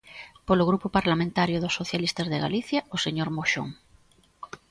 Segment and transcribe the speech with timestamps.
[0.47, 3.69] Polo Grupo Parlamentario dos Socialistas de Galicia, o señor Moxón.